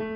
[0.00, 0.14] Olá,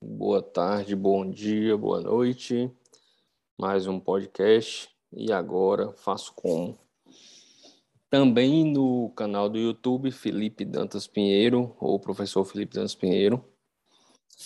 [0.00, 2.72] boa tarde, bom dia, boa noite.
[3.58, 6.78] Mais um podcast e agora faço como?
[8.08, 13.44] Também no canal do YouTube Felipe Dantas Pinheiro, ou professor Felipe Dantas Pinheiro.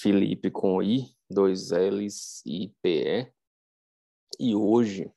[0.00, 3.32] Felipe com I, dois L's e PE.
[4.38, 5.10] E hoje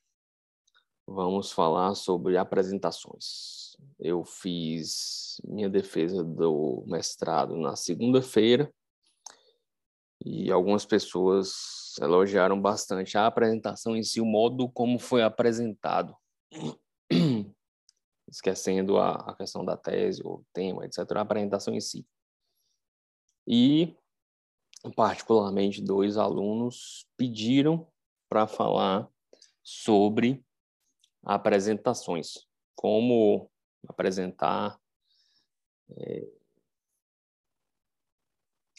[1.06, 3.76] vamos falar sobre apresentações.
[4.00, 8.74] Eu fiz minha defesa do mestrado na segunda-feira
[10.24, 16.16] e algumas pessoas elogiaram bastante a apresentação em si, o modo como foi apresentado,
[18.28, 22.06] esquecendo a, a questão da tese, o tema, etc., a apresentação em si.
[23.48, 23.96] E,
[24.96, 27.88] particularmente, dois alunos pediram
[28.30, 29.08] para falar
[29.64, 30.44] sobre
[31.24, 33.50] apresentações, como
[33.88, 34.80] apresentar
[35.98, 36.28] é,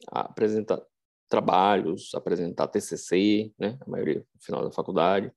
[0.09, 0.83] apresentar
[1.29, 5.33] trabalhos, apresentar TCC, né, a maioria no final da faculdade,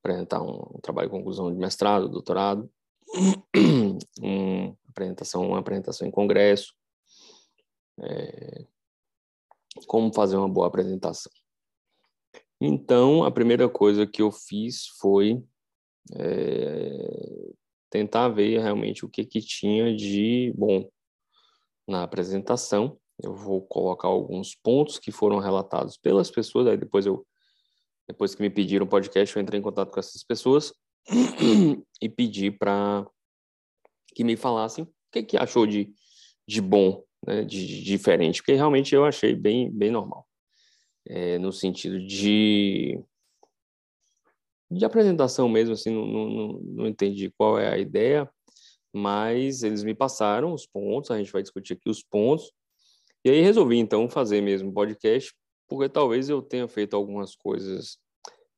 [0.00, 2.70] apresentar um, um trabalho de conclusão de mestrado, doutorado,
[4.22, 6.74] um, apresentação, uma apresentação em congresso,
[8.00, 8.66] é,
[9.86, 11.32] como fazer uma boa apresentação.
[12.60, 15.42] Então, a primeira coisa que eu fiz foi
[16.14, 17.52] é,
[17.90, 20.88] tentar ver realmente o que, que tinha de bom
[21.86, 27.26] na apresentação eu vou colocar alguns pontos que foram relatados pelas pessoas, aí depois eu
[28.08, 30.72] depois que me pediram o podcast, eu entrei em contato com essas pessoas
[32.00, 33.04] e pedi para
[34.14, 35.92] que me falassem o que, que achou de,
[36.46, 40.26] de bom, né, de, de diferente, porque realmente eu achei bem, bem normal,
[41.06, 43.00] é, no sentido de,
[44.70, 48.30] de apresentação mesmo, assim, não, não, não entendi qual é a ideia,
[48.92, 52.52] mas eles me passaram os pontos, a gente vai discutir aqui os pontos,
[53.24, 55.34] e aí resolvi então fazer mesmo podcast,
[55.68, 57.98] porque talvez eu tenha feito algumas coisas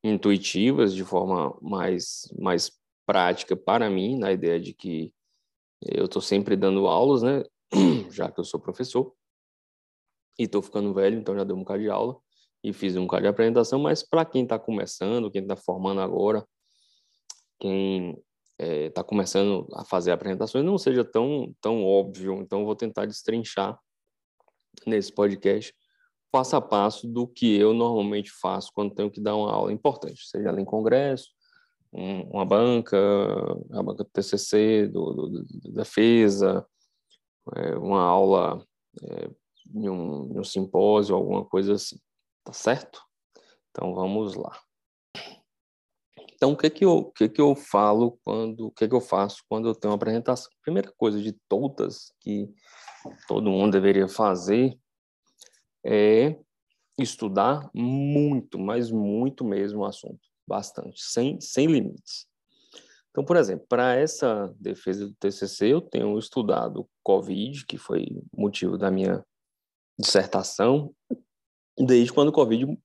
[0.04, 2.70] intuitivas de forma mais mais
[3.06, 5.12] prática para mim, na ideia de que
[5.80, 7.42] eu estou sempre dando aulas, né?
[8.10, 9.14] Já que eu sou professor
[10.38, 12.16] e estou ficando velho, então já dei um bocado de aula
[12.62, 16.46] e fiz um bocado de apresentação, mas para quem está começando, quem está formando agora,
[17.58, 18.24] quem está
[18.58, 23.78] é, tá começando a fazer apresentações, não seja tão, tão óbvio, então vou tentar destrinchar
[24.86, 25.74] nesse podcast
[26.30, 30.26] passo a passo do que eu normalmente faço quando tenho que dar uma aula importante,
[30.26, 31.28] seja ali em congresso,
[31.92, 32.98] um, uma banca,
[33.72, 36.66] a banca do TCC, do, do, do defesa,
[37.56, 38.64] é, uma aula
[39.02, 39.30] é,
[39.74, 41.98] em, um, em um simpósio, alguma coisa assim,
[42.44, 43.02] tá certo?
[43.70, 44.58] Então vamos lá.
[46.34, 49.00] Então, o que que eu, o que que eu falo quando, o que que eu
[49.00, 50.50] faço quando eu tenho uma apresentação?
[50.62, 52.48] Primeira coisa de todas que
[53.26, 54.78] todo mundo deveria fazer
[55.84, 56.38] é
[56.96, 62.28] estudar muito, mas muito mesmo o assunto, bastante, sem, sem limites.
[63.18, 68.78] Então, por exemplo, para essa defesa do TCC, eu tenho estudado COVID, que foi motivo
[68.78, 69.26] da minha
[69.98, 70.94] dissertação,
[71.76, 72.78] desde quando o COVID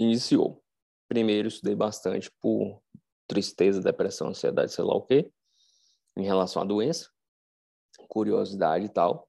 [0.00, 0.64] iniciou.
[1.06, 2.80] Primeiro, estudei bastante por
[3.28, 5.30] tristeza, depressão, ansiedade, sei lá o quê,
[6.16, 7.10] em relação à doença,
[8.08, 9.28] curiosidade e tal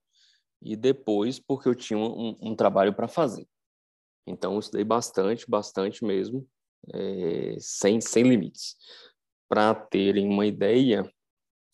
[0.62, 3.46] e depois porque eu tinha um, um trabalho para fazer.
[4.26, 6.48] Então, eu estudei bastante, bastante mesmo,
[6.94, 8.76] é, sem, sem limites.
[9.48, 11.10] Para terem uma ideia,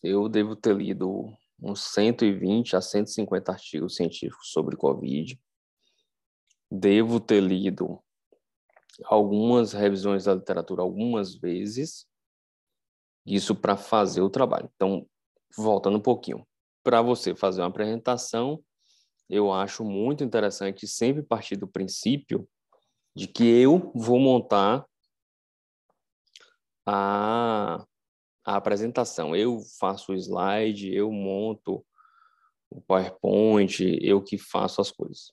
[0.03, 5.39] eu devo ter lido uns 120 a 150 artigos científicos sobre Covid.
[6.71, 8.01] Devo ter lido
[9.05, 12.07] algumas revisões da literatura algumas vezes,
[13.27, 14.71] isso para fazer o trabalho.
[14.75, 15.07] Então,
[15.57, 16.47] voltando um pouquinho,
[16.83, 18.63] para você fazer uma apresentação,
[19.29, 22.47] eu acho muito interessante sempre partir do princípio
[23.17, 24.85] de que eu vou montar
[26.87, 27.85] a,
[28.45, 29.35] a apresentação.
[29.35, 31.85] Eu faço o slide, eu monto
[32.71, 35.33] o PowerPoint, eu que faço as coisas.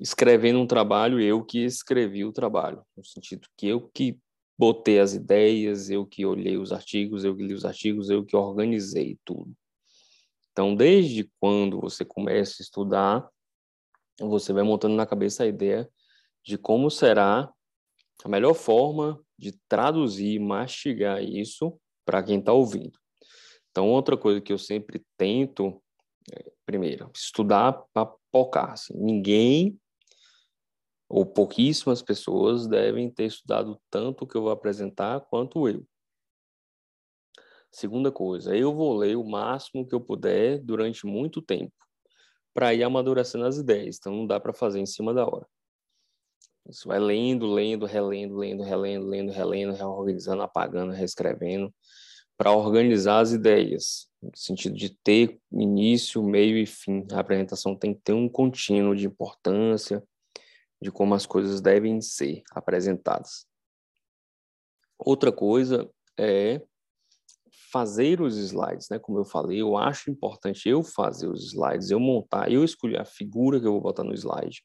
[0.00, 4.18] Escrevendo um trabalho, eu que escrevi o trabalho, no sentido que eu que
[4.56, 8.36] botei as ideias, eu que olhei os artigos, eu que li os artigos, eu que
[8.36, 9.52] organizei tudo.
[10.52, 13.28] Então, desde quando você começa a estudar,
[14.20, 15.88] você vai montando na cabeça a ideia
[16.44, 17.52] de como será
[18.24, 22.98] a melhor forma de traduzir, mastigar isso para quem está ouvindo.
[23.70, 25.82] Então, outra coisa que eu sempre tento,
[26.32, 28.72] é, primeiro, estudar para focar.
[28.72, 29.78] Assim, ninguém
[31.08, 35.86] ou pouquíssimas pessoas devem ter estudado tanto o que eu vou apresentar quanto eu.
[37.70, 41.74] Segunda coisa, eu vou ler o máximo que eu puder durante muito tempo
[42.54, 43.96] para ir amadurecendo as ideias.
[43.98, 45.46] Então não dá para fazer em cima da hora.
[46.66, 51.72] Você vai lendo, lendo, relendo, lendo, relendo, lendo, relendo, reorganizando, apagando, reescrevendo,
[52.38, 57.06] para organizar as ideias, no sentido de ter início, meio e fim.
[57.12, 60.02] A apresentação tem que ter um contínuo de importância,
[60.80, 63.46] de como as coisas devem ser apresentadas.
[64.98, 65.88] Outra coisa
[66.18, 66.62] é
[67.70, 68.98] fazer os slides, né?
[68.98, 73.04] Como eu falei, eu acho importante eu fazer os slides, eu montar, eu escolher a
[73.04, 74.64] figura que eu vou botar no slide,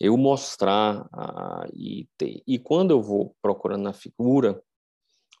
[0.00, 1.08] eu mostrar
[1.74, 2.42] e ter.
[2.46, 4.62] E quando eu vou procurando na figura,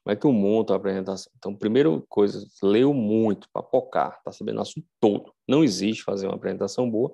[0.02, 1.32] como é que eu monto a apresentação?
[1.36, 5.32] Então, primeira coisa, leu muito para focar, tá sabendo o assunto todo.
[5.46, 7.12] Não existe fazer uma apresentação boa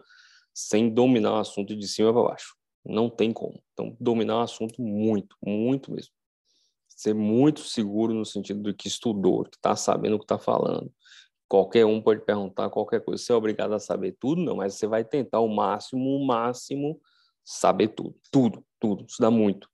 [0.55, 2.57] sem dominar o assunto de cima para baixo.
[2.85, 3.63] Não tem como.
[3.73, 6.13] Então, dominar o assunto muito, muito mesmo.
[6.89, 10.91] Ser muito seguro no sentido do que estudou, que está sabendo o que está falando.
[11.47, 13.23] Qualquer um pode perguntar qualquer coisa.
[13.23, 14.43] Você é obrigado a saber tudo?
[14.43, 17.01] Não, mas você vai tentar o máximo, o máximo,
[17.49, 18.15] saber tudo.
[18.31, 19.07] Tudo, tudo.
[19.19, 19.69] Dá muito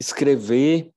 [0.00, 0.92] escrever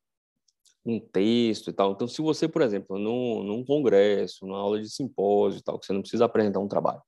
[0.86, 1.92] um texto e tal.
[1.92, 5.86] Então, se você, por exemplo, num, num congresso, numa aula de simpósio e tal, que
[5.86, 7.02] você não precisa apresentar um trabalho,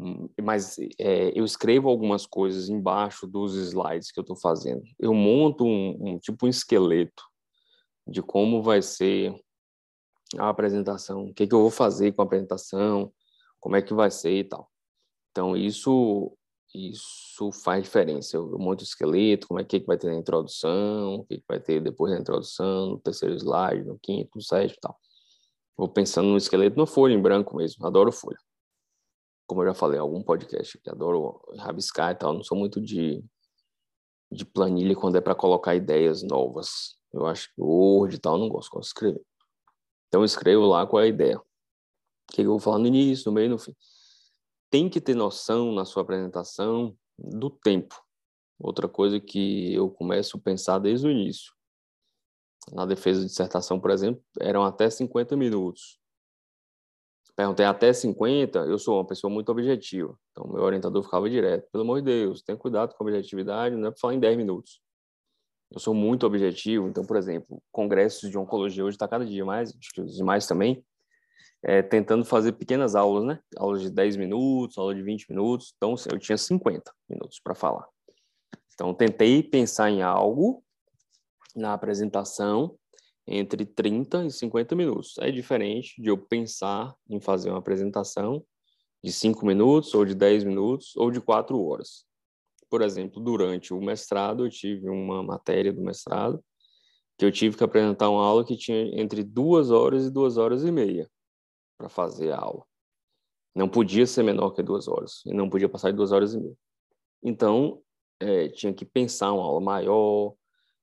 [0.00, 4.82] hum, mas é, eu escrevo algumas coisas embaixo dos slides que eu estou fazendo.
[4.98, 7.24] Eu monto um, um, tipo um esqueleto
[8.06, 9.34] de como vai ser
[10.38, 13.12] a apresentação, o que, que eu vou fazer com a apresentação,
[13.60, 14.70] como é que vai ser e tal.
[15.36, 16.32] Então isso
[16.74, 18.38] isso faz diferença.
[18.38, 21.80] Eu monto o esqueleto, como é que, vai ter na introdução, o que, vai ter
[21.82, 24.98] depois da introdução, no terceiro slide, no quinto, no sétimo e tal.
[25.76, 27.86] Vou pensando no esqueleto, no folha em branco mesmo.
[27.86, 28.38] Adoro folha.
[29.46, 32.32] Como eu já falei, algum podcast que adoro rabiscar e tal.
[32.32, 33.22] Não sou muito de,
[34.32, 36.96] de planilha quando é para colocar ideias novas.
[37.12, 39.22] Eu acho que Word e tal, não gosto, gosto de escrever.
[40.08, 41.38] Então eu escrevo lá qual é a ideia.
[41.38, 41.44] O
[42.32, 43.74] que eu vou falar no início, no meio no fim
[44.76, 47.98] tem que ter noção na sua apresentação do tempo.
[48.60, 51.50] Outra coisa que eu começo a pensar desde o início.
[52.74, 55.98] Na defesa de dissertação, por exemplo, eram até 50 minutos.
[57.34, 60.14] Perguntei até 50, eu sou uma pessoa muito objetiva.
[60.32, 61.70] Então, meu orientador ficava direto.
[61.72, 64.36] Pelo amor de Deus, tenha cuidado com a objetividade, não é para falar em 10
[64.36, 64.82] minutos.
[65.72, 69.70] Eu sou muito objetivo, então, por exemplo, congressos de oncologia hoje está cada dia mais,
[69.70, 70.84] acho que os demais também,
[71.68, 73.40] é, tentando fazer pequenas aulas, né?
[73.56, 75.74] Aulas de 10 minutos, aula de 20 minutos.
[75.76, 77.84] Então, eu tinha 50 minutos para falar.
[78.72, 80.62] Então, tentei pensar em algo
[81.56, 82.78] na apresentação
[83.26, 85.16] entre 30 e 50 minutos.
[85.18, 88.44] É diferente de eu pensar em fazer uma apresentação
[89.02, 92.04] de 5 minutos, ou de 10 minutos, ou de 4 horas.
[92.70, 96.40] Por exemplo, durante o mestrado, eu tive uma matéria do mestrado
[97.18, 100.62] que eu tive que apresentar uma aula que tinha entre duas horas e duas horas
[100.62, 101.10] e meia
[101.76, 102.64] para fazer a aula.
[103.54, 106.40] Não podia ser menor que duas horas, e não podia passar de duas horas e
[106.40, 106.56] meia.
[107.22, 107.80] Então,
[108.20, 110.34] é, tinha que pensar uma aula maior.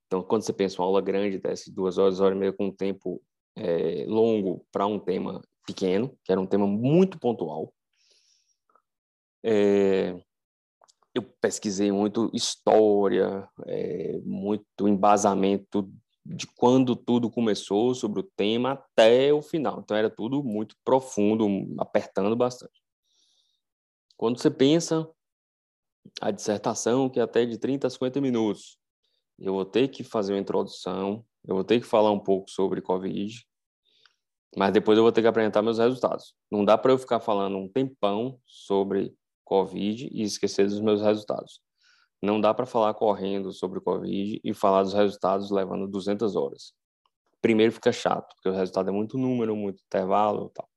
[0.08, 2.72] Então, quando você pensa uma aula grande, desce duas horas, hora e meia, com um
[2.72, 3.22] tempo
[3.56, 7.74] é, longo para um tema pequeno, que era um tema muito pontual.
[9.44, 10.20] É,
[11.14, 15.92] eu pesquisei muito história, é, muito embasamento
[16.26, 19.80] de quando tudo começou sobre o tema até o final.
[19.80, 22.82] Então era tudo muito profundo, apertando bastante.
[24.16, 25.10] Quando você pensa
[26.22, 28.78] a dissertação, que é até de 30 a 50 minutos,
[29.40, 32.82] eu vou ter que fazer uma introdução, eu vou ter que falar um pouco sobre
[32.82, 33.46] COVID,
[34.56, 36.36] mas depois eu vou ter que apresentar meus resultados.
[36.50, 39.14] Não dá para eu ficar falando um tempão sobre
[39.44, 41.62] COVID e esquecer dos meus resultados.
[42.24, 46.74] Não dá para falar correndo sobre o Covid e falar dos resultados levando 200 horas.
[47.42, 50.70] Primeiro fica chato, porque o resultado é muito número, muito intervalo e tal.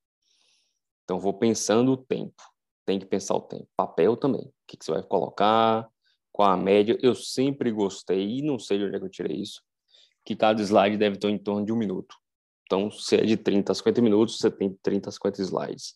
[1.05, 2.43] Então, vou pensando o tempo.
[2.85, 3.69] Tem que pensar o tempo.
[3.77, 4.43] Papel também.
[4.43, 5.89] O que, que você vai colocar?
[6.33, 6.99] Qual a média?
[7.01, 9.63] Eu sempre gostei, e não sei de onde é que eu tirei isso,
[10.25, 12.17] que cada slide deve ter em torno de um minuto.
[12.65, 15.95] Então, se é de 30 a 50 minutos, você tem 30 a 50 slides.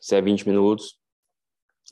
[0.00, 0.98] Se é 20 minutos,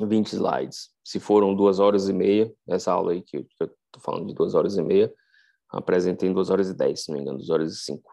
[0.00, 0.90] 20 slides.
[1.04, 3.70] Se foram duas horas e meia, essa aula aí que eu estou
[4.00, 5.12] falando de duas horas e meia,
[5.68, 8.12] apresentei em duas horas e dez, se não me engano, duas horas e cinco.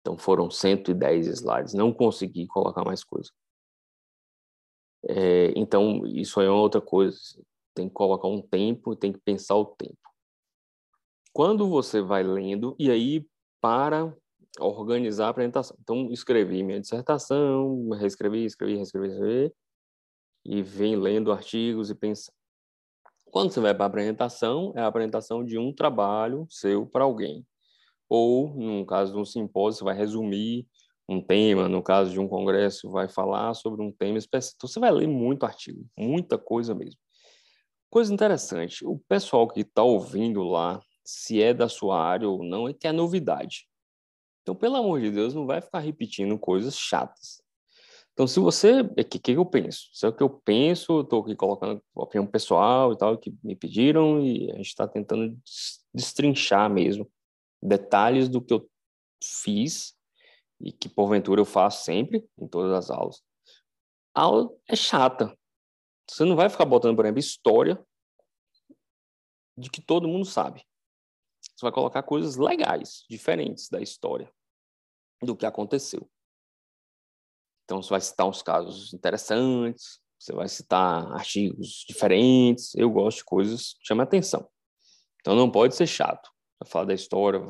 [0.00, 1.74] Então foram 110 slides.
[1.74, 3.30] Não consegui colocar mais coisa.
[5.08, 7.18] É, então, isso aí é outra coisa.
[7.74, 9.98] Tem que colocar um tempo, tem que pensar o tempo.
[11.32, 13.26] Quando você vai lendo, e aí
[13.60, 14.12] para
[14.58, 15.76] organizar a apresentação.
[15.80, 19.54] Então, escrevi minha dissertação, reescrevi, escrevi, reescrevi, reescrevi
[20.44, 22.34] e vem lendo artigos e pensando.
[23.30, 27.46] Quando você vai para a apresentação, é a apresentação de um trabalho seu para alguém.
[28.08, 30.66] Ou, no caso de um simpósio, você vai resumir
[31.08, 34.58] um tema, no caso de um congresso, vai falar sobre um tema específico.
[34.58, 37.00] Então, você vai ler muito artigo, muita coisa mesmo.
[37.88, 42.68] Coisa interessante, o pessoal que está ouvindo lá, se é da sua área ou não,
[42.68, 43.68] é que é novidade.
[44.42, 47.39] Então, pelo amor de Deus, não vai ficar repetindo coisas chatas.
[48.12, 48.80] Então, se você.
[48.80, 49.88] O que, que eu penso?
[49.92, 53.56] Se é o que eu penso, estou aqui colocando opinião pessoal e tal, que me
[53.56, 55.38] pediram, e a gente está tentando
[55.94, 57.10] destrinchar mesmo
[57.62, 58.68] detalhes do que eu
[59.22, 59.94] fiz
[60.60, 63.22] e que, porventura, eu faço sempre, em todas as aulas.
[64.14, 65.36] A aula é chata.
[66.08, 67.82] Você não vai ficar botando, por exemplo, história
[69.56, 70.64] de que todo mundo sabe.
[71.40, 74.30] Você vai colocar coisas legais, diferentes da história,
[75.22, 76.10] do que aconteceu.
[77.70, 82.74] Então, você vai citar uns casos interessantes, você vai citar artigos diferentes.
[82.74, 84.44] Eu gosto de coisas que chamam atenção.
[85.20, 86.28] Então, não pode ser chato.
[86.60, 87.40] Vai falar da história,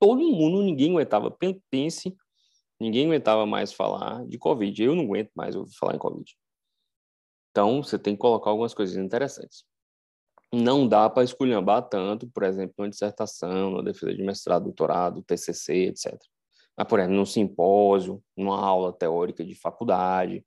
[0.00, 1.30] todo mundo, ninguém aguentava.
[1.70, 2.16] Pense,
[2.80, 4.82] ninguém aguentava mais falar de Covid.
[4.82, 6.34] Eu não aguento mais ouvir falar em Covid.
[7.50, 9.62] Então, você tem que colocar algumas coisas interessantes.
[10.50, 15.88] Não dá para esculhambar tanto, por exemplo, numa dissertação, na defesa de mestrado, doutorado, TCC,
[15.88, 16.18] etc.
[16.76, 20.44] Mas, por exemplo, num simpósio, numa aula teórica de faculdade,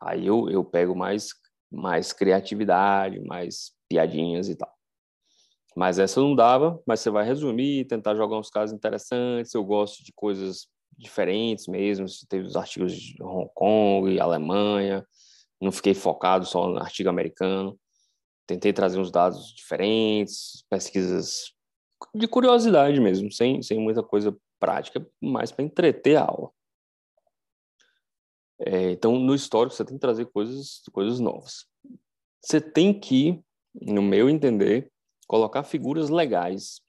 [0.00, 1.30] aí eu, eu pego mais,
[1.70, 4.72] mais criatividade, mais piadinhas e tal.
[5.74, 9.54] Mas essa não dava, mas você vai resumir, tentar jogar uns casos interessantes.
[9.54, 12.06] Eu gosto de coisas diferentes mesmo.
[12.28, 15.06] Teve os artigos de Hong Kong Alemanha.
[15.60, 17.78] Não fiquei focado só no artigo americano.
[18.46, 21.52] Tentei trazer uns dados diferentes, pesquisas
[22.14, 26.50] de curiosidade mesmo, sem, sem muita coisa prática mais para entreter a aula.
[28.60, 31.66] É, então, no histórico, você tem que trazer coisas, coisas novas.
[32.42, 33.40] Você tem que,
[33.74, 34.90] no meu entender,
[35.26, 36.80] colocar figuras legais,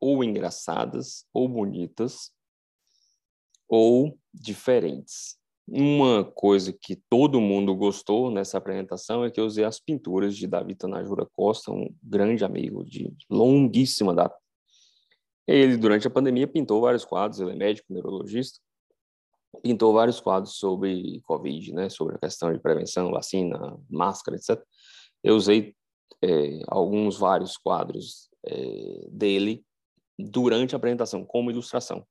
[0.00, 2.32] ou engraçadas, ou bonitas,
[3.68, 5.38] ou diferentes.
[5.68, 10.46] Uma coisa que todo mundo gostou nessa apresentação é que eu usei as pinturas de
[10.46, 14.36] Davi Tanajura Costa, um grande amigo de longuíssima data.
[15.50, 18.60] Ele, durante a pandemia, pintou vários quadros, ele é médico, neurologista,
[19.64, 24.62] pintou vários quadros sobre Covid, né, sobre a questão de prevenção, vacina, máscara, etc.
[25.24, 25.74] Eu usei
[26.22, 29.64] é, alguns, vários quadros é, dele
[30.16, 32.06] durante a apresentação, como ilustração.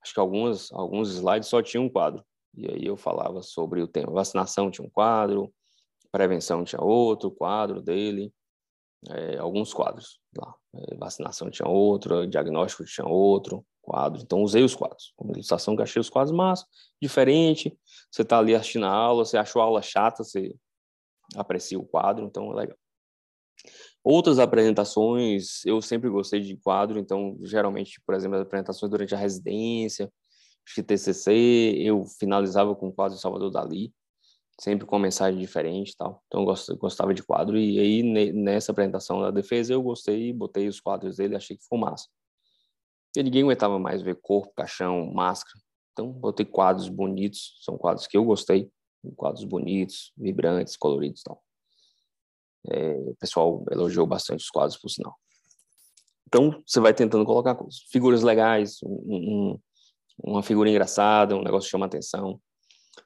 [0.00, 2.24] Acho que algumas, alguns slides só tinham um quadro.
[2.56, 4.12] E aí eu falava sobre o tema.
[4.12, 5.52] Vacinação tinha um quadro,
[6.12, 8.32] prevenção tinha outro quadro dele,
[9.08, 10.54] é, alguns quadros lá.
[10.74, 14.22] É, vacinação tinha outro, diagnóstico tinha outro quadro.
[14.22, 15.12] Então, usei os quadros.
[15.16, 16.66] Como ilustração, achei os quadros massa,
[17.00, 17.76] diferente.
[18.10, 20.54] Você está ali assistindo a aula, você achou a aula chata, você
[21.36, 22.78] aprecia o quadro, então é legal.
[24.04, 29.18] Outras apresentações, eu sempre gostei de quadro, então, geralmente, por exemplo, as apresentações durante a
[29.18, 30.12] residência,
[30.86, 33.92] TCC, eu finalizava com o quadro Salvador Dali,
[34.60, 36.22] sempre com mensagem diferente tal.
[36.26, 40.80] Então eu gostava de quadro e aí nessa apresentação da defesa eu gostei, botei os
[40.80, 42.08] quadros dele, achei que ficou massa.
[43.16, 45.60] E ninguém aguentava mais ver corpo, caixão, máscara.
[45.92, 48.70] Então botei quadros bonitos, são quadros que eu gostei,
[49.16, 51.42] quadros bonitos, vibrantes, coloridos tal.
[52.70, 55.16] É, o pessoal elogiou bastante os quadros, por sinal.
[56.28, 57.58] Então, você vai tentando colocar.
[57.90, 59.60] Figuras legais, um, um,
[60.24, 62.40] uma figura engraçada, um negócio que chama atenção.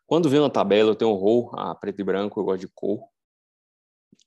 [0.06, 3.08] Quando vem uma tabela, eu tenho horror a preto e branco, eu gosto de cor.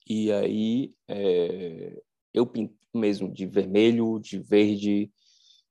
[0.08, 2.02] E aí é,
[2.34, 5.12] eu pinto mesmo de vermelho, de verde,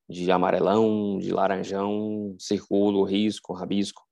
[0.08, 4.02] de amarelão, de laranjão, circulo, risco, rabisco.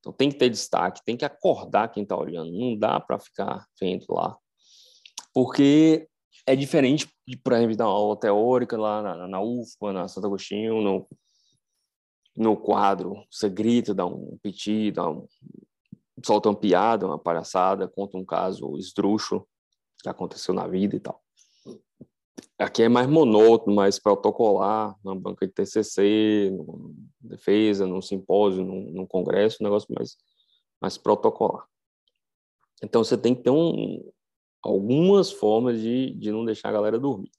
[0.00, 2.50] Então tem que ter destaque, tem que acordar quem está olhando.
[2.50, 4.36] Não dá para ficar vendo lá.
[5.32, 6.08] Porque
[6.46, 7.08] é diferente,
[7.44, 11.06] por exemplo, da aula teórica lá na, na UFPA, na Santo Agostinho, no,
[12.40, 15.28] no quadro, você grita, dá um piti, dá um,
[16.24, 19.46] solta uma piada, uma palhaçada, conta um caso esdrúxulo
[20.02, 21.22] que aconteceu na vida e tal.
[22.58, 28.90] Aqui é mais monótono, mais protocolar, na banca de TCC, no defesa, num simpósio, num,
[28.90, 30.16] num congresso, um negócio mais,
[30.80, 31.66] mais protocolar.
[32.82, 34.10] Então, você tem que ter um,
[34.62, 37.30] algumas formas de, de não deixar a galera dormir.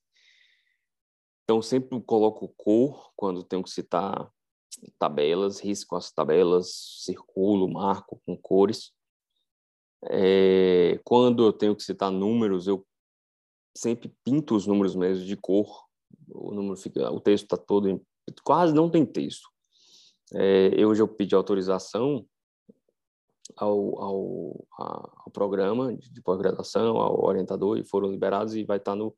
[1.44, 4.32] Então, sempre coloco cor quando tenho que citar
[4.98, 8.92] tabelas, risco as tabelas, circulo, marco com cores.
[10.10, 12.86] É, quando eu tenho que citar números, eu
[13.76, 15.86] sempre pinto os números mesmo de cor.
[16.30, 18.02] O número fica, o texto está todo, em,
[18.44, 19.50] quase não tem texto.
[20.34, 22.26] É, eu já pedi autorização
[23.58, 29.16] ao, ao, ao programa de pós-graduação, ao orientador, e foram liberados e vai estar no,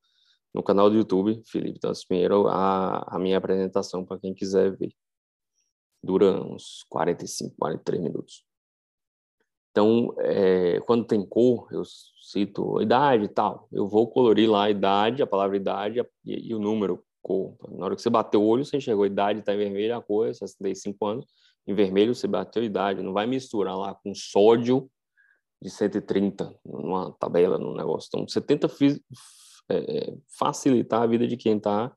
[0.54, 4.94] no canal do YouTube, Felipe Dantas Pinheiro, a, a minha apresentação para quem quiser ver.
[6.04, 8.46] Dura uns 45, 43 minutos.
[9.72, 11.84] Então, é, quando tem cor, eu
[12.22, 13.68] cito idade e tal.
[13.72, 17.56] Eu vou colorir lá a idade, a palavra idade e, e o número, cor.
[17.72, 20.02] Na hora que você bater o olho, você enxergou a idade, está em vermelho, a
[20.02, 21.26] cor é 65 anos.
[21.66, 23.02] Em vermelho, você bateu a idade.
[23.02, 24.92] Não vai misturar lá com sódio
[25.62, 28.10] de 130 numa tabela, num negócio.
[28.10, 28.68] Então, você tenta
[29.70, 31.96] é, é, facilitar a vida de quem está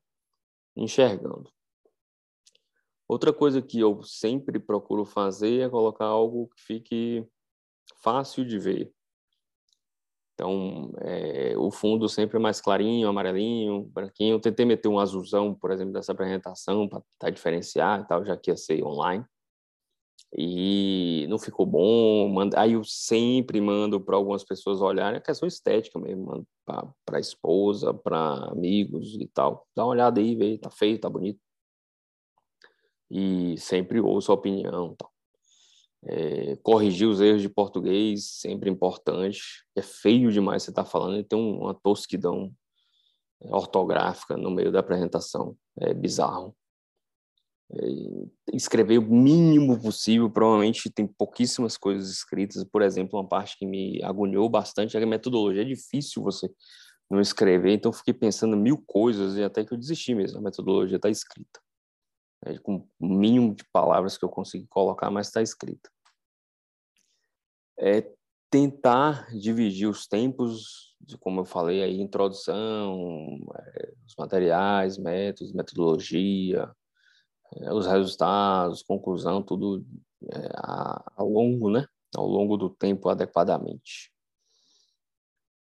[0.75, 1.51] enxergando.
[3.07, 7.27] Outra coisa que eu sempre procuro fazer é colocar algo que fique
[8.01, 8.91] fácil de ver.
[10.33, 14.35] Então, é, o fundo sempre é mais clarinho, amarelinho, branquinho.
[14.35, 16.87] Eu tentei meter um azulzão, por exemplo, dessa apresentação
[17.17, 19.25] para diferenciar e tal, já que ia ser online.
[20.31, 22.35] E não ficou bom.
[22.55, 27.93] Aí eu sempre mando para algumas pessoas olharem, é questão estética mesmo, mando para esposa,
[27.93, 29.65] para amigos e tal.
[29.75, 31.39] Dá uma olhada aí, vê, tá feio, tá bonito.
[33.09, 35.11] E sempre ouço a opinião tal.
[36.05, 39.41] É, corrigir os erros de português, sempre importante.
[39.75, 42.51] É feio demais você estar tá falando e tem uma tosquidão
[43.41, 45.57] é, ortográfica no meio da apresentação.
[45.79, 46.55] É bizarro.
[47.71, 47.77] É,
[48.53, 52.63] escrever o mínimo possível, provavelmente tem pouquíssimas coisas escritas.
[52.63, 55.63] Por exemplo, uma parte que me agoniou bastante é a metodologia.
[55.63, 56.49] É difícil você
[57.09, 60.39] não escrever, então fiquei pensando mil coisas e até que eu desisti mesmo.
[60.39, 61.59] A metodologia está escrita
[62.45, 65.89] é, com o mínimo de palavras que eu consegui colocar, mas está escrita.
[67.79, 68.09] É
[68.49, 76.71] tentar dividir os tempos, de, como eu falei aí, introdução, é, os materiais, métodos, metodologia,
[77.55, 79.85] é, os resultados, conclusão, tudo
[80.31, 80.49] é,
[81.15, 81.85] ao longo, né?
[82.15, 84.11] Ao longo do tempo adequadamente.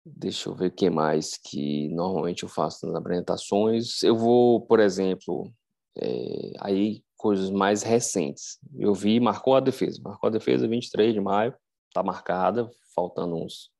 [0.04, 4.02] Deixa eu ver o que mais que normalmente eu faço nas apresentações.
[4.02, 5.52] Eu vou, por exemplo,
[5.96, 8.58] é, aí coisas mais recentes.
[8.74, 11.54] Eu vi, marcou a defesa, marcou a defesa 23 de maio,
[11.92, 13.70] tá marcada, faltando uns,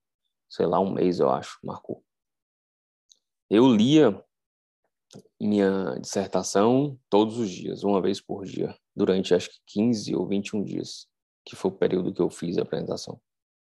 [0.48, 2.04] sei lá, um mês eu acho, marcou.
[3.50, 4.22] Eu lia
[5.40, 10.62] minha dissertação todos os dias, uma vez por dia, durante acho que 15 ou 21
[10.64, 11.06] dias,
[11.44, 13.20] que foi o período que eu fiz a apresentação.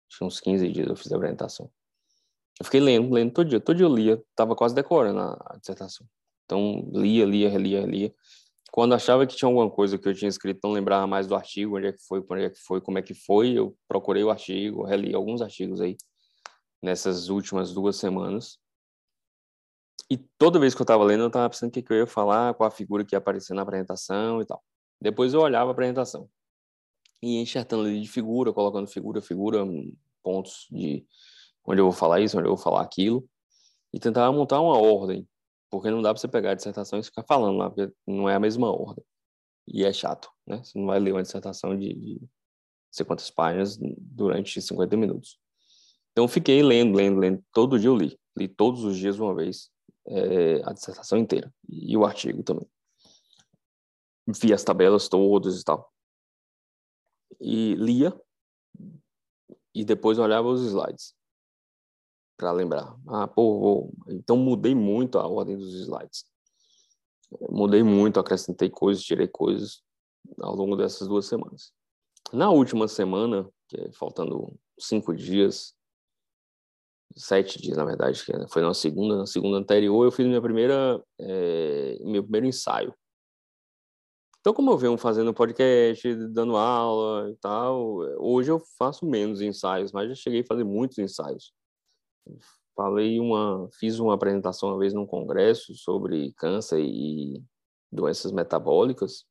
[0.09, 1.69] Que uns 15 dias eu fiz a apresentação.
[2.59, 6.07] Eu fiquei lendo, lendo todo dia, todo dia eu lia, tava quase decorando a dissertação.
[6.45, 8.13] Então, lia, lia, relia, relia.
[8.71, 11.77] Quando achava que tinha alguma coisa que eu tinha escrito, não lembrava mais do artigo,
[11.77, 14.29] onde é que foi, onde é que foi, como é que foi, eu procurei o
[14.29, 15.95] artigo, reli alguns artigos aí
[16.81, 18.59] nessas últimas duas semanas.
[20.09, 22.07] E toda vez que eu estava lendo, eu estava pensando o que, que eu ia
[22.07, 24.63] falar, qual a figura que ia aparecer na apresentação e tal.
[25.01, 26.29] Depois eu olhava a apresentação
[27.21, 29.65] e enxertando ali de figura, colocando figura, figura,
[30.21, 31.05] pontos de
[31.65, 33.27] onde eu vou falar isso, onde eu vou falar aquilo,
[33.91, 35.27] e tentava montar uma ordem
[35.69, 38.35] porque não dá para você pegar a dissertação e ficar falando lá, porque não é
[38.35, 39.03] a mesma ordem.
[39.67, 40.63] E é chato, né?
[40.63, 42.29] Você não vai ler uma dissertação de, de não
[42.91, 45.39] sei quantas páginas durante 50 minutos.
[46.11, 47.43] Então, fiquei lendo, lendo, lendo.
[47.51, 48.17] Todo dia eu li.
[48.37, 49.69] Li todos os dias uma vez
[50.07, 51.53] é, a dissertação inteira.
[51.67, 52.67] E o artigo também.
[54.27, 55.91] Vi as tabelas todas e tal.
[57.41, 58.13] E lia.
[59.73, 61.13] E depois olhava os slides
[62.37, 62.95] para lembrar.
[63.07, 66.25] Ah, pô, então mudei muito a ordem dos slides.
[67.49, 69.81] Mudei muito, acrescentei coisas, tirei coisas
[70.39, 71.73] ao longo dessas duas semanas.
[72.33, 75.73] Na última semana, é faltando cinco dias,
[77.15, 81.01] sete dias, na verdade, que foi na segunda, na segunda anterior, eu fiz minha primeira,
[81.19, 82.93] é, meu primeiro ensaio.
[84.39, 89.91] Então, como eu venho fazendo podcast, dando aula e tal, hoje eu faço menos ensaios,
[89.91, 91.51] mas já cheguei a fazer muitos ensaios.
[92.75, 97.41] Falei uma, fiz uma apresentação uma vez num congresso sobre câncer e
[97.91, 99.25] doenças metabólicas,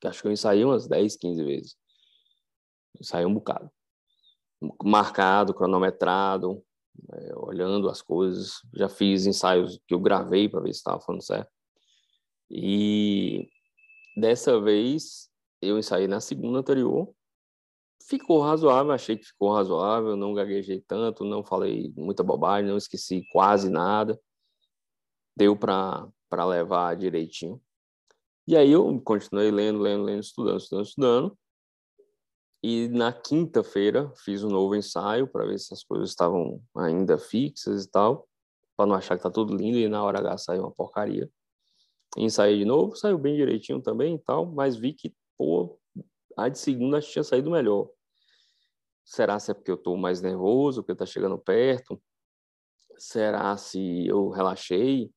[0.00, 1.76] que acho que eu ensaiei umas 10, 15 vezes.
[2.98, 3.70] Ensaiei um bocado.
[4.82, 6.64] Marcado, cronometrado,
[7.12, 8.62] é, olhando as coisas.
[8.74, 11.50] Já fiz ensaios que eu gravei para ver se estava falando certo.
[12.50, 13.46] E
[14.16, 15.28] dessa vez
[15.60, 17.14] eu ensaiei na segunda anterior
[18.08, 23.26] ficou razoável, achei que ficou razoável, não gaguejei tanto, não falei muita bobagem, não esqueci
[23.30, 24.18] quase nada.
[25.36, 27.60] Deu para levar direitinho.
[28.46, 31.38] E aí eu continuei lendo, lendo, lendo, estudando, estudando, estudando.
[32.62, 37.84] E na quinta-feira fiz um novo ensaio para ver se as coisas estavam ainda fixas
[37.84, 38.26] e tal,
[38.74, 41.30] para não achar que tá tudo lindo e na hora H saiu uma porcaria.
[42.16, 45.78] Ensaiei de novo, saiu bem direitinho também e tal, mas vi que, pô,
[46.36, 47.90] a de segunda tinha saído melhor.
[49.08, 51.98] Será se é porque eu estou mais nervoso, porque está chegando perto?
[52.98, 55.10] Será se eu relaxei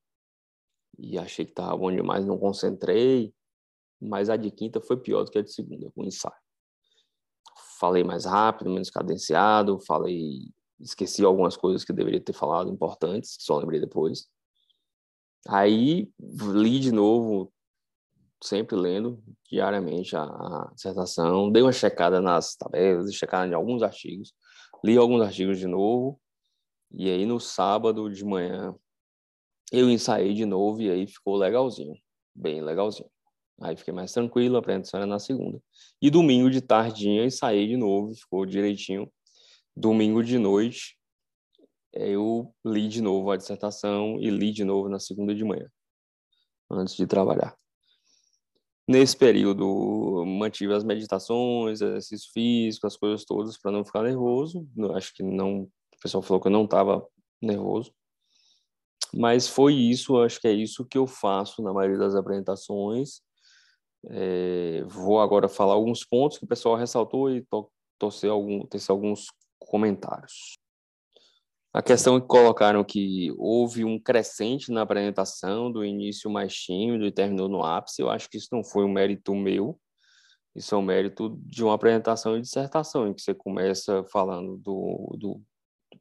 [0.98, 3.36] e achei que estava bom demais, não concentrei?
[4.00, 6.34] Mas a de quinta foi pior do que a de segunda, com o ensaio.
[7.82, 13.44] Falei mais rápido, menos cadenciado, falei, esqueci algumas coisas que deveria ter falado importantes, que
[13.44, 14.30] só lembrei depois.
[15.50, 17.52] Aí li de novo
[18.42, 24.34] sempre lendo diariamente a, a dissertação, dei uma checada nas tabelas, checada em alguns artigos,
[24.84, 26.20] li alguns artigos de novo,
[26.92, 28.76] e aí no sábado de manhã
[29.72, 31.96] eu ensaiei de novo e aí ficou legalzinho,
[32.36, 33.10] bem legalzinho.
[33.62, 35.62] Aí fiquei mais tranquilo, a apresentação era na segunda.
[36.02, 39.12] E domingo de tardinha ensaiei de novo, ficou direitinho.
[39.76, 40.98] Domingo de noite
[41.94, 45.70] eu li de novo a dissertação e li de novo na segunda de manhã,
[46.70, 47.61] antes de trabalhar.
[48.88, 54.68] Nesse período, mantive as meditações, exercício físico, as coisas todas para não ficar nervoso.
[54.96, 57.06] Acho que não, o pessoal falou que eu não estava
[57.42, 57.94] nervoso.
[59.14, 63.22] Mas foi isso, acho que é isso que eu faço na maioria das apresentações.
[64.10, 68.92] É, vou agora falar alguns pontos que o pessoal ressaltou e to torcer algum, tecer
[68.92, 69.28] alguns
[69.60, 70.58] comentários.
[71.74, 77.12] A questão que colocaram que houve um crescente na apresentação, do início mais tímido e
[77.12, 79.80] terminou no ápice, eu acho que isso não foi um mérito meu,
[80.54, 85.16] isso é um mérito de uma apresentação e dissertação, em que você começa falando do,
[85.18, 85.42] do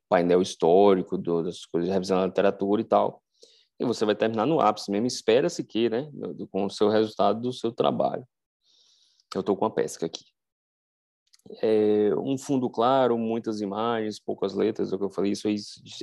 [0.09, 3.23] painel histórico, do, das coisas revisão da literatura e tal,
[3.79, 6.11] e você vai terminar no ápice mesmo, espera-se que, né,
[6.51, 8.27] com o seu resultado do seu trabalho.
[9.33, 10.25] Eu estou com a pesca aqui
[11.63, 15.57] é, um fundo claro, muitas imagens, poucas letras, é o que eu falei, isso aí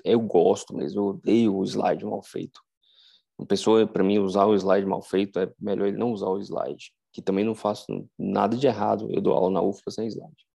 [0.04, 2.62] eu gosto mesmo, eu odeio o slide mal feito.
[3.38, 6.40] Uma pessoa, para mim, usar o slide mal feito, é melhor ele não usar o
[6.40, 7.86] slide, que também não faço
[8.18, 10.48] nada de errado, eu dou aula na UFPA sem slide.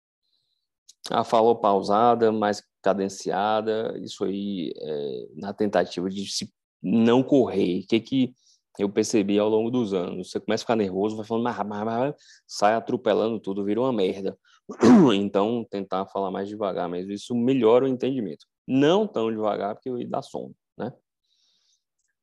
[1.11, 6.52] A fala pausada, mais cadenciada, isso aí, é, na tentativa de se
[6.83, 8.35] não correr, o que que
[8.78, 10.31] eu percebi ao longo dos anos?
[10.31, 12.14] Você começa a ficar nervoso, vai falando, mas, mas, mas,
[12.46, 14.37] sai atropelando tudo, vira uma merda.
[15.14, 18.46] Então, tentar falar mais devagar, mas isso melhora o entendimento.
[18.66, 20.92] Não tão devagar, porque eu dá sono, né?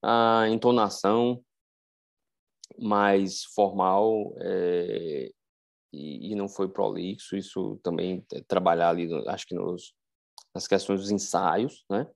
[0.02, 1.44] A entonação
[2.78, 5.32] mais formal é,
[5.92, 9.94] e, e, não foi prolixo, isso também é trabalhar ali, acho que nos,
[10.54, 12.08] nas questões dos ensaios, né?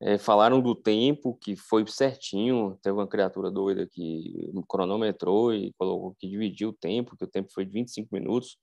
[0.00, 2.78] É, falaram do tempo, que foi certinho.
[2.80, 7.50] Teve uma criatura doida que cronometrou e colocou que dividiu o tempo, que o tempo
[7.52, 8.56] foi de 25 minutos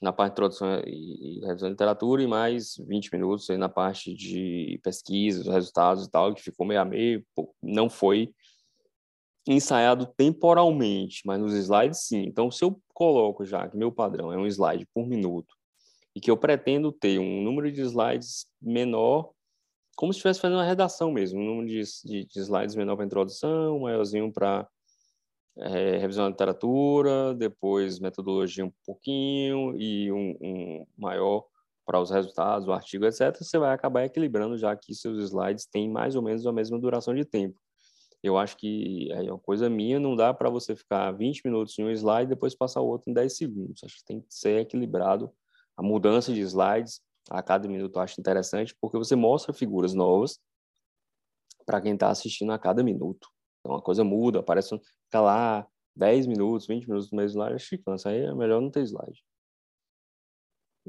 [0.00, 4.14] na parte de introdução e, revisão de literatura e mais 20 minutos aí na parte
[4.14, 7.24] de pesquisa, resultados e tal, que ficou meio a meio,
[7.62, 8.32] não foi
[9.46, 12.24] ensaiado temporalmente, mas nos slides sim.
[12.26, 15.54] Então, se eu coloco já que meu padrão é um slide por minuto
[16.14, 19.30] e que eu pretendo ter um número de slides menor,
[19.96, 23.06] como se estivesse fazendo uma redação mesmo, um número de, de, de slides menor para
[23.06, 24.68] introdução, maiorzinho para
[25.60, 31.44] é, revisão da literatura, depois metodologia um pouquinho e um, um maior
[31.84, 35.90] para os resultados, o artigo, etc., você vai acabar equilibrando, já que seus slides têm
[35.90, 37.58] mais ou menos a mesma duração de tempo.
[38.22, 41.84] Eu acho que é uma coisa minha, não dá para você ficar 20 minutos em
[41.84, 43.82] um slide e depois passar o outro em 10 segundos.
[43.84, 45.32] Acho que tem que ser equilibrado.
[45.76, 50.38] A mudança de slides a cada minuto eu acho interessante, porque você mostra figuras novas
[51.64, 53.28] para quem está assistindo a cada minuto.
[53.68, 57.68] Então a coisa muda, aparece, fica lá 10 minutos, 20 minutos no mesmo slide, acho
[57.68, 58.08] que.
[58.08, 59.22] Aí é melhor não ter slide.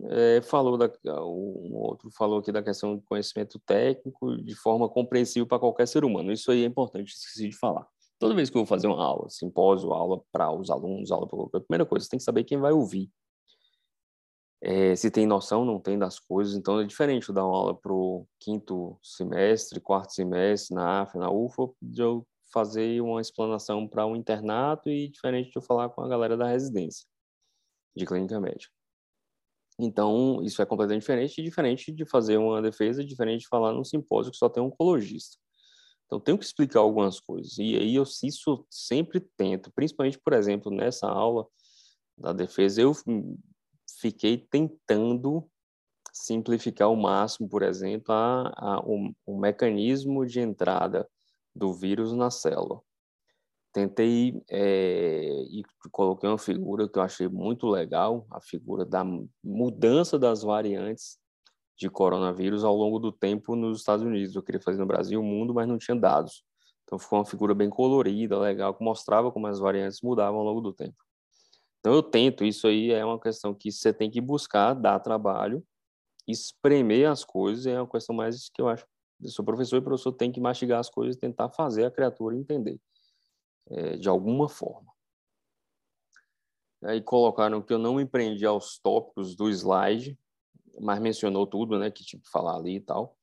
[0.06, 0.89] É, falou da,
[1.26, 6.06] um outro falou aqui da questão do conhecimento técnico de forma compreensível para qualquer ser
[6.06, 6.32] humano.
[6.32, 7.86] Isso aí é importante, esqueci de falar.
[8.18, 11.38] Toda vez que eu vou fazer uma aula, simpósio, aula para os alunos, aula para
[11.38, 13.12] qualquer primeira coisa, você tem que saber quem vai ouvir.
[14.62, 16.56] É, se tem noção, não tem das coisas.
[16.56, 21.18] Então é diferente eu dar uma aula para o quinto semestre, quarto semestre na AF,
[21.18, 25.90] na UFA, de eu fazer uma explanação para um internato e diferente de eu falar
[25.90, 27.06] com a galera da residência
[27.96, 28.74] de clínica médica.
[29.80, 34.32] Então, isso é completamente diferente, diferente de fazer uma defesa, diferente de falar num simpósio
[34.32, 35.38] que só tem um oncologista.
[36.06, 37.58] Então, tenho que explicar algumas coisas.
[37.58, 41.48] E aí, eu isso sempre tento, principalmente, por exemplo, nessa aula
[42.18, 42.92] da defesa, eu
[44.02, 45.50] fiquei tentando
[46.12, 48.80] simplificar ao máximo, por exemplo, a, a,
[49.26, 51.08] o mecanismo de entrada
[51.56, 52.82] do vírus na célula.
[53.72, 59.06] Tentei é, e coloquei uma figura que eu achei muito legal, a figura da
[59.44, 61.20] mudança das variantes
[61.78, 64.36] de coronavírus ao longo do tempo nos Estados Unidos.
[64.36, 66.44] Eu queria fazer no Brasil, o mundo, mas não tinha dados.
[66.84, 70.62] Então ficou uma figura bem colorida, legal, que mostrava como as variantes mudavam ao longo
[70.62, 70.98] do tempo.
[71.80, 75.64] Então eu tento, isso aí é uma questão que você tem que buscar, dar trabalho,
[76.28, 78.86] espremer as coisas, é uma questão mais que eu acho.
[79.21, 81.91] Eu sou professor e o professor tem que mastigar as coisas e tentar fazer a
[81.91, 82.79] criatura entender,
[83.69, 84.91] é, de alguma forma.
[86.84, 90.17] Aí colocaram que eu não empreendi aos tópicos do slide,
[90.79, 93.17] mas mencionou tudo, né, que tipo falar ali e tal.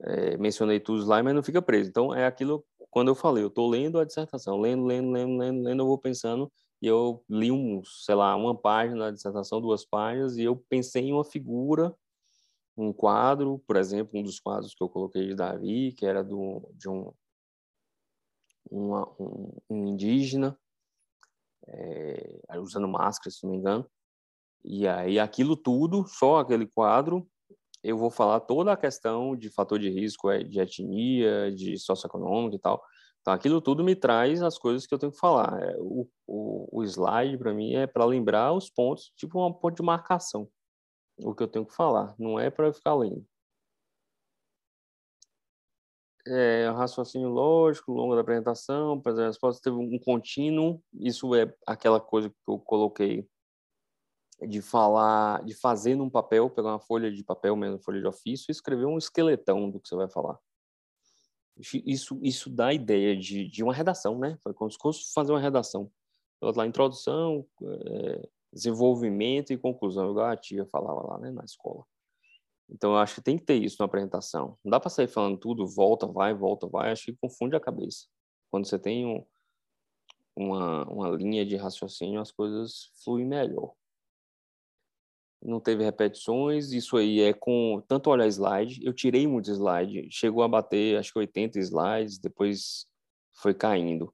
[0.00, 1.88] É, mencionei tudo lá, mas não fica preso.
[1.88, 2.64] Então é aquilo
[2.96, 5.98] quando eu falei, eu estou lendo a dissertação, lendo, lendo, lendo, lendo, lendo, eu vou
[5.98, 10.56] pensando e eu li um, sei lá, uma página da dissertação, duas páginas e eu
[10.68, 11.94] pensei em uma figura,
[12.76, 16.68] um quadro, por exemplo, um dos quadros que eu coloquei de Davi, que era do
[16.74, 17.12] de um
[18.70, 20.58] uma, um, um indígena
[21.68, 23.88] é, usando máscara, se não me engano.
[24.64, 27.28] E aí aquilo tudo, só aquele quadro,
[27.82, 32.56] eu vou falar toda a questão de fator de risco, é, de etnia, de socioeconômico
[32.56, 32.82] e tal.
[33.20, 35.60] Então aquilo tudo me traz as coisas que eu tenho que falar.
[35.62, 39.76] É, o, o, o slide para mim é para lembrar os pontos, tipo um ponto
[39.76, 40.48] de marcação,
[41.18, 42.14] o que eu tenho que falar.
[42.18, 43.26] Não é para ficar lendo
[46.26, 52.00] é, raciocínio lógico, longo da apresentação, para as respostas, teve um contínuo, isso é aquela
[52.00, 53.28] coisa que eu coloquei
[54.46, 58.46] de falar, de fazer num papel, pegar uma folha de papel, mesmo folha de ofício,
[58.48, 60.38] e escrever um esqueletão do que você vai falar.
[61.86, 64.36] Isso, isso dá ideia de, de uma redação, né?
[64.42, 65.90] Foi como se fosse fazer uma redação.
[66.42, 71.84] Lá, introdução, é, desenvolvimento e conclusão, igual a tia falava lá né, na escola.
[72.68, 74.58] Então, eu acho que tem que ter isso na apresentação.
[74.64, 76.90] Não dá para sair falando tudo, volta, vai, volta, vai.
[76.90, 78.06] Acho que confunde a cabeça.
[78.50, 79.24] Quando você tem um,
[80.34, 83.72] uma, uma linha de raciocínio, as coisas fluem melhor.
[85.40, 88.84] Não teve repetições, isso aí é com tanto olhar slide.
[88.84, 92.86] Eu tirei muitos slide, chegou a bater acho que 80 slides, depois
[93.34, 94.12] foi caindo.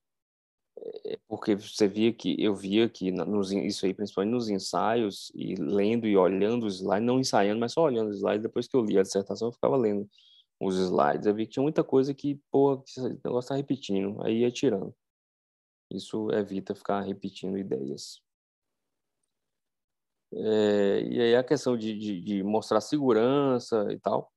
[0.85, 5.55] É, porque você via que eu via que nos, isso aí principalmente nos ensaios e
[5.55, 8.43] lendo e olhando os slides, não ensaiando, mas só olhando os slides.
[8.43, 10.09] Depois que eu li a dissertação, eu ficava lendo
[10.61, 11.27] os slides.
[11.27, 14.95] Eu vi que tinha muita coisa que, pô, esse negócio tá repetindo, aí ia tirando.
[15.91, 18.21] Isso evita ficar repetindo ideias.
[20.35, 24.32] É, e aí a questão de, de, de mostrar segurança e tal,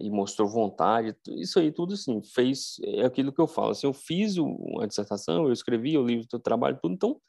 [0.00, 3.92] e mostrou vontade, isso aí tudo assim, fez, é aquilo que eu falo, assim, eu
[3.92, 7.20] fiz uma dissertação, eu escrevi o livro do trabalho, tudo, então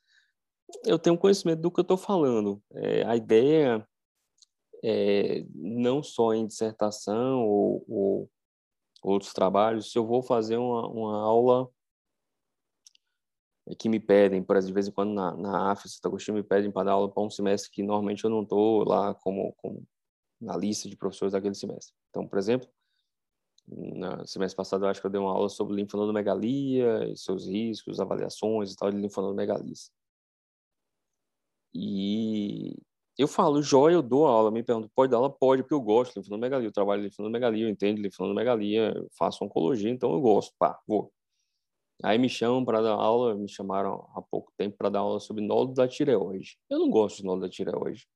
[0.86, 2.62] eu tenho conhecimento do que eu estou falando.
[2.74, 3.88] É, a ideia
[4.84, 8.30] é não só em dissertação ou, ou
[9.02, 11.70] outros trabalhos, se eu vou fazer uma, uma aula
[13.76, 16.72] que me pedem, por exemplo, de vez em quando na, na Santa Agostinho, me pedem
[16.72, 19.86] para dar aula para um semestre que normalmente eu não estou lá como, como
[20.40, 21.94] na lista de professores daquele semestre.
[22.10, 22.68] Então, por exemplo,
[23.68, 28.00] no semestre passado eu acho que eu dei uma aula sobre linfonodomegalia e seus riscos,
[28.00, 29.74] avaliações e tal de linfonodomegalia.
[31.74, 32.76] E
[33.18, 35.30] eu falo, joia, eu dou aula, me pergunto, pode dar aula?
[35.30, 39.44] Pode, porque eu gosto de linfonodomegalia, eu trabalho em linfonodomegalia, eu entendo linfonodomegalia, eu faço
[39.44, 41.12] oncologia, então eu gosto, pá, vou.
[42.04, 45.44] Aí me chamam para dar aula, me chamaram há pouco tempo para dar aula sobre
[45.46, 46.58] nódulo da tireoide.
[46.70, 48.08] Eu não gosto de nódulo da tireoide.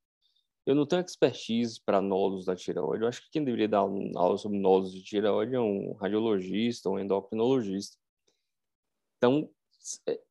[0.65, 3.03] Eu não tenho expertise para nódulos da tireoide.
[3.03, 6.99] Eu acho que quem deveria dar aula sobre nódulos de tireoide é um radiologista um
[6.99, 7.97] endocrinologista.
[9.17, 9.49] Então,
[10.07, 10.21] é,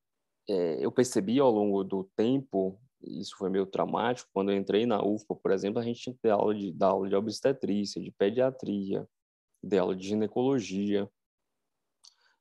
[0.49, 5.05] é, eu percebi ao longo do tempo, isso foi meio traumático, quando eu entrei na
[5.05, 9.09] UFPA, por exemplo, a gente tinha que ter aula de, aula de obstetrícia, de pediatria,
[9.63, 11.11] de aula de ginecologia,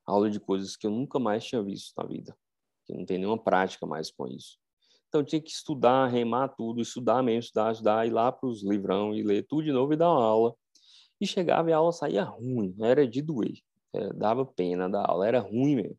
[0.05, 2.37] aula de coisas que eu nunca mais tinha visto na vida,
[2.85, 4.59] que não tem nenhuma prática mais com isso.
[5.09, 9.13] Então tinha que estudar, remar tudo, estudar mesmo, estudar, estudar, ir lá para os livrão
[9.13, 10.55] e ler tudo de novo e dar uma aula.
[11.19, 13.57] E chegava e a aula saía ruim, era de doer,
[13.91, 15.97] é, dava pena da aula, era ruim mesmo.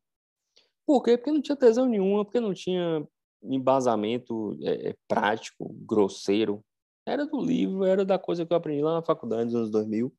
[0.86, 1.18] Por quê?
[1.18, 3.06] Porque não tinha tesão nenhuma, porque não tinha
[3.42, 6.64] embasamento é, é prático, grosseiro.
[7.04, 10.14] Era do livro, era da coisa que eu aprendi lá na faculdade dos anos 2000.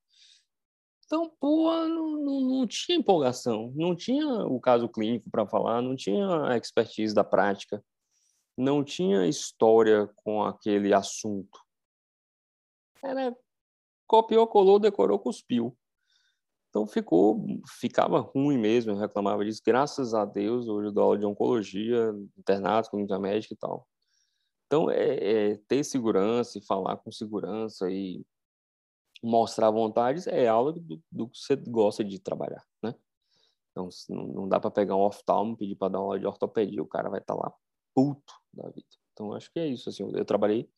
[1.05, 5.95] Então, pô, não, não, não tinha empolgação, não tinha o caso clínico para falar, não
[5.95, 7.83] tinha a expertise da prática
[8.57, 11.59] não tinha história com aquele assunto.
[13.03, 13.35] Era
[14.07, 15.77] copiou, colou, decorou, cuspiu.
[16.69, 17.45] Então ficou,
[17.79, 19.61] ficava ruim mesmo, eu reclamava disso.
[19.65, 23.87] Graças a Deus, hoje eu dou aula de oncologia, internato, clínica médica e tal.
[24.67, 28.25] Então, é, é, ter segurança e falar com segurança e
[29.21, 32.95] mostrar vontades é aula do, do que você gosta de trabalhar, né?
[33.71, 36.81] Então, não, não dá para pegar um oftalmo e pedir para dar aula de ortopedia.
[36.81, 37.53] O cara vai estar tá lá
[37.93, 38.87] puto da vida.
[39.13, 39.89] Então, acho que é isso.
[39.89, 40.69] Assim, eu trabalhei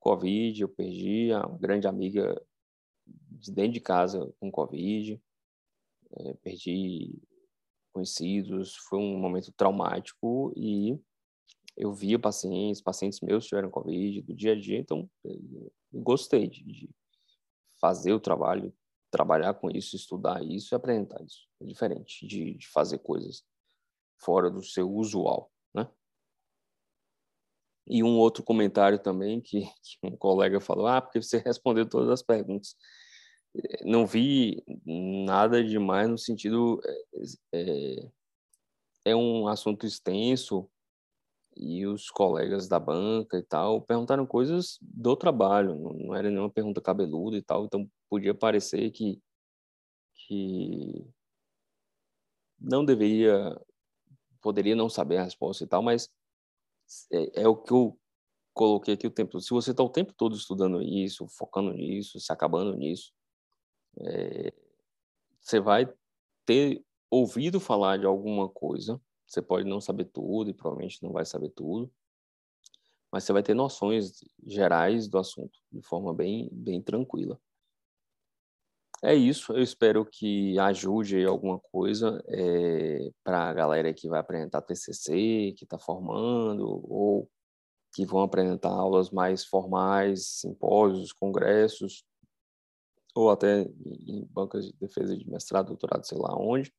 [0.00, 2.40] Covid, eu perdi a grande amiga
[3.06, 5.20] de dentro de casa com Covid,
[6.16, 7.20] é, perdi
[7.92, 10.98] conhecidos, foi um momento traumático e
[11.76, 15.08] eu via pacientes, pacientes meus tiveram Covid do dia a dia, então
[15.92, 16.90] gostei de, de
[17.80, 18.74] fazer o trabalho,
[19.10, 21.46] trabalhar com isso, estudar isso e apresentar isso.
[21.60, 23.44] É diferente de, de fazer coisas
[24.18, 25.50] fora do seu usual?
[27.86, 32.08] E um outro comentário também que, que um colega falou, ah, porque você respondeu todas
[32.08, 32.76] as perguntas.
[33.84, 36.80] Não vi nada demais no sentido
[37.52, 38.08] é,
[39.04, 40.68] é um assunto extenso
[41.56, 46.80] e os colegas da banca e tal perguntaram coisas do trabalho, não era nenhuma pergunta
[46.80, 49.20] cabeluda e tal, então podia parecer que
[50.14, 51.06] que
[52.58, 53.60] não deveria
[54.40, 56.08] poderia não saber a resposta e tal, mas
[57.12, 57.98] é, é o que eu
[58.54, 59.42] coloquei aqui o tempo todo.
[59.42, 63.12] Se você está o tempo todo estudando isso, focando nisso, se acabando nisso,
[64.00, 64.52] é,
[65.40, 65.92] você vai
[66.44, 69.00] ter ouvido falar de alguma coisa.
[69.26, 71.90] Você pode não saber tudo e provavelmente não vai saber tudo,
[73.10, 77.40] mas você vai ter noções gerais do assunto de forma bem, bem tranquila.
[79.04, 84.62] É isso, eu espero que ajude alguma coisa é, para a galera que vai apresentar
[84.62, 87.28] TCC, que está formando, ou
[87.92, 92.04] que vão apresentar aulas mais formais, simpósios, congressos,
[93.14, 96.72] ou até em bancas de defesa de mestrado, doutorado, sei lá onde.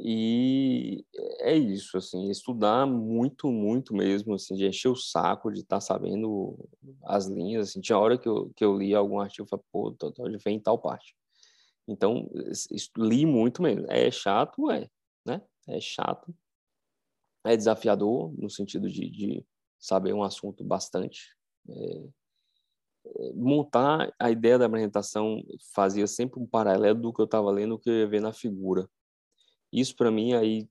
[0.00, 1.04] E
[1.40, 5.80] é isso, assim, estudar muito, muito mesmo, assim, de encher o saco, de estar tá
[5.80, 6.56] sabendo
[7.04, 9.96] as linhas, assim, tinha hora que eu, que eu li algum artigo e falei, pô,
[10.20, 11.16] onde vem em tal parte.
[11.88, 12.30] Então,
[12.96, 13.90] li muito mesmo.
[13.90, 14.88] É chato, é,
[15.26, 15.42] né?
[15.66, 16.32] É chato.
[17.44, 19.46] É desafiador, no sentido de, de
[19.80, 21.34] saber um assunto bastante.
[21.68, 22.08] É,
[23.06, 25.42] é montar a ideia da apresentação
[25.74, 28.32] fazia sempre um paralelo do que eu estava lendo, o que eu ia ver na
[28.32, 28.88] figura.
[29.72, 30.68] Isso para mim aí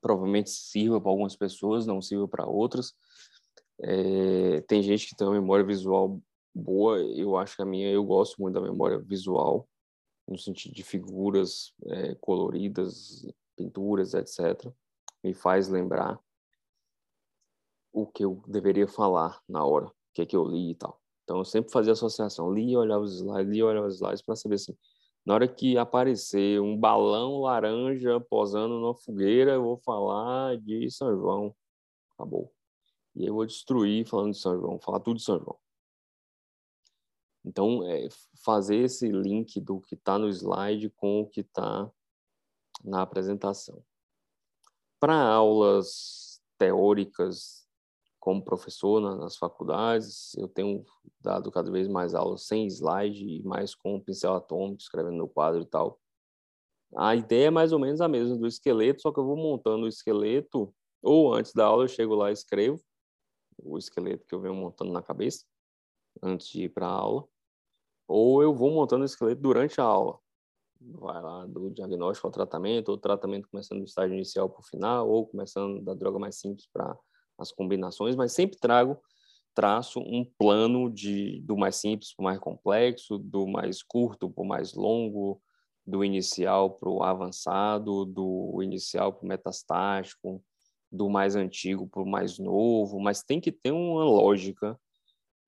[0.00, 2.94] provavelmente sirva para algumas pessoas, não sirva para outras.
[3.80, 6.20] É, tem gente que tem uma memória visual
[6.54, 9.68] boa, eu acho que a minha, eu gosto muito da memória visual,
[10.28, 14.70] no sentido de figuras é, coloridas, pinturas, etc.
[15.22, 16.20] Me faz lembrar
[17.92, 21.00] o que eu deveria falar na hora, o que, é que eu li e tal.
[21.24, 24.22] Então, eu sempre fazia associação, li e olhava os slides, li e olhava os slides
[24.22, 24.76] para saber assim,
[25.24, 31.14] na hora que aparecer um balão laranja posando numa fogueira, eu vou falar de São
[31.16, 31.54] João.
[32.14, 32.52] Acabou.
[33.14, 35.58] E eu vou destruir falando de São João, falar tudo de São João.
[37.44, 38.08] Então, é
[38.44, 41.90] fazer esse link do que está no slide com o que está
[42.84, 43.84] na apresentação.
[44.98, 47.61] Para aulas teóricas
[48.22, 50.84] como professor nas faculdades, eu tenho
[51.20, 55.60] dado cada vez mais aulas sem slide e mais com pincel atômico, escrevendo no quadro
[55.60, 55.98] e tal.
[56.94, 59.86] A ideia é mais ou menos a mesma do esqueleto, só que eu vou montando
[59.86, 62.80] o esqueleto, ou antes da aula eu chego lá e escrevo
[63.58, 65.44] o esqueleto que eu venho montando na cabeça,
[66.22, 67.26] antes de ir para a aula,
[68.06, 70.16] ou eu vou montando o esqueleto durante a aula.
[70.80, 75.10] Vai lá do diagnóstico ao tratamento, ou tratamento começando do estágio inicial para o final,
[75.10, 76.96] ou começando da droga mais simples para
[77.38, 78.98] as combinações, mas sempre trago
[79.54, 84.42] traço um plano de do mais simples para o mais complexo, do mais curto para
[84.42, 85.40] o mais longo,
[85.86, 90.42] do inicial para o avançado, do inicial para o metastático,
[90.90, 94.78] do mais antigo para o mais novo, mas tem que ter uma lógica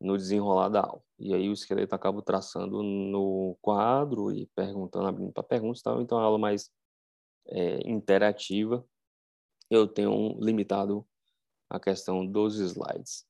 [0.00, 1.02] no desenrolar da aula.
[1.18, 6.02] E aí o esqueleto acaba traçando no quadro e perguntando, abrindo para perguntas, tal.
[6.02, 6.70] então a aula mais
[7.46, 8.84] é, interativa,
[9.70, 11.06] eu tenho limitado
[11.68, 13.26] a questão dos slides.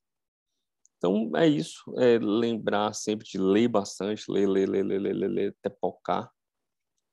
[0.97, 5.27] Então é isso, é lembrar sempre de ler bastante, ler, ler, ler, ler, ler, ler,
[5.27, 6.31] ler até focar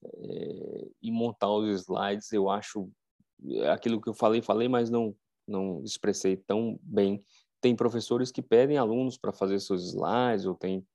[0.05, 2.33] é, e montar os slides.
[2.33, 2.91] Eu acho
[3.45, 5.15] é, aquilo que eu falei, falei, mas não
[5.47, 7.25] não expressei tão bem.
[7.61, 10.87] Tem professores que pedem alunos para fazer seus slides, ou tem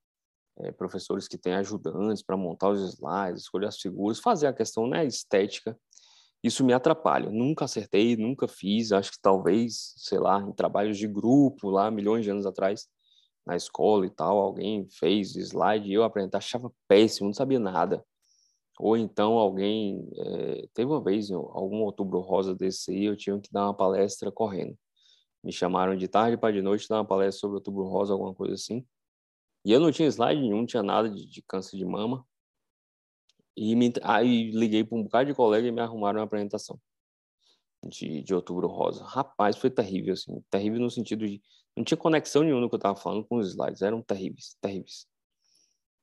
[0.58, 4.88] é, professores que têm ajudantes para montar os slides, escolher as figuras, fazer a questão
[4.88, 5.78] né, estética
[6.44, 7.30] isso me atrapalha.
[7.30, 8.92] Nunca acertei, nunca fiz.
[8.92, 12.88] Acho que talvez, sei lá, em trabalhos de grupo lá, milhões de anos atrás,
[13.46, 18.04] na escola e tal, alguém fez slide e eu aprendi, achava péssimo, não sabia nada.
[18.80, 23.52] Ou então alguém, é, teve uma vez, algum outubro rosa desse aí, eu tinha que
[23.52, 24.78] dar uma palestra correndo.
[25.44, 28.54] Me chamaram de tarde para de noite dar uma palestra sobre outubro rosa, alguma coisa
[28.54, 28.86] assim.
[29.66, 32.26] E eu não tinha slide nenhum, tinha nada de, de câncer de mama.
[33.58, 36.80] E me, aí liguei para um bocado de colega e me arrumaram uma apresentação
[37.84, 39.04] de, de Outubro Rosa.
[39.04, 40.44] Rapaz, foi terrível, assim.
[40.52, 41.42] Terrível no sentido de...
[41.76, 43.82] Não tinha conexão nenhuma no que eu estava falando com os slides.
[43.82, 45.08] Eram terríveis, terríveis.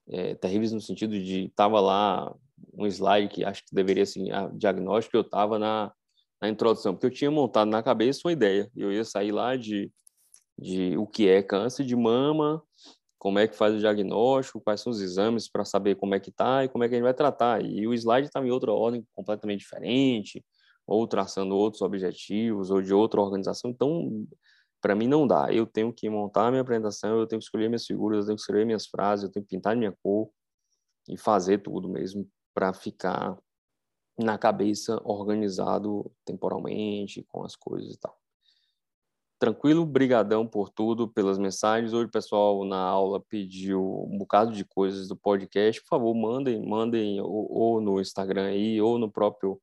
[0.08, 1.48] É, terríveis no sentido de...
[1.54, 2.34] Tava lá
[2.72, 5.92] um slide que acho que deveria, assim, a diagnóstico, eu estava na,
[6.42, 8.68] na introdução, porque eu tinha montado na cabeça uma ideia.
[8.74, 9.92] Eu ia sair lá de,
[10.58, 12.60] de o que é câncer de mama,
[13.24, 16.28] como é que faz o diagnóstico, quais são os exames para saber como é que
[16.28, 17.64] está e como é que a gente vai tratar.
[17.64, 20.44] E o slide estava em outra ordem completamente diferente,
[20.86, 23.70] ou traçando outros objetivos, ou de outra organização.
[23.70, 24.26] Então,
[24.78, 25.50] para mim não dá.
[25.50, 28.42] Eu tenho que montar minha apresentação, eu tenho que escolher minhas figuras, eu tenho que
[28.42, 30.28] escolher minhas frases, eu tenho que pintar minha cor
[31.08, 33.38] e fazer tudo mesmo para ficar
[34.18, 38.23] na cabeça organizado temporalmente com as coisas e tal.
[39.44, 41.92] Tranquilo, brigadão por tudo, pelas mensagens.
[41.92, 45.82] Hoje o pessoal na aula pediu um bocado de coisas do podcast.
[45.82, 49.60] Por favor, mandem, mandem ou, ou no Instagram aí, ou no próprio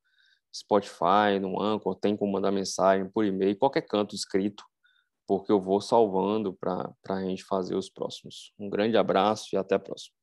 [0.54, 4.62] Spotify, no Anchor, tem como mandar mensagem por e-mail, qualquer canto escrito,
[5.26, 8.52] porque eu vou salvando para a gente fazer os próximos.
[8.56, 10.21] Um grande abraço e até a próxima.